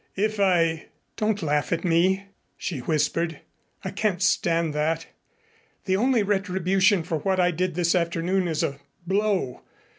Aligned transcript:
If 0.15 0.39
I" 0.39 0.87
"Don't 1.15 1.43
laugh 1.43 1.71
at 1.71 1.83
me," 1.85 2.25
she 2.57 2.79
whispered. 2.79 3.39
"I 3.85 3.91
can't 3.91 4.19
stand 4.19 4.73
that. 4.73 5.05
The 5.85 5.95
only 5.95 6.23
retribution 6.23 7.03
for 7.03 7.19
what 7.19 7.39
I 7.39 7.51
did 7.51 7.75
this 7.75 7.93
afternoon 7.93 8.47
is 8.47 8.63
a 8.63 8.79
blow. 9.05 9.61